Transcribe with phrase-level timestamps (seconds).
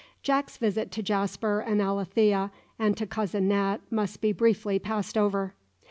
[0.23, 5.53] Jack's visit to Jasper and Alethea and to cousin Nat must be briefly passed over.